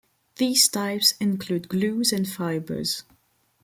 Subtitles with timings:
[0.37, 3.03] These types include glues and fibers.